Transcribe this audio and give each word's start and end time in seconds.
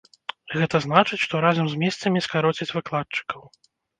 Гэта 0.59 0.79
значыць, 0.85 1.19
што 1.25 1.41
разам 1.45 1.69
з 1.73 1.77
месцамі 1.83 2.23
скароцяць 2.27 2.69
выкладчыкаў. 2.79 3.41